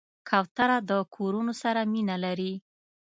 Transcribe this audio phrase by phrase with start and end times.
[0.29, 2.53] کوتره د کورونو سره مینه لري.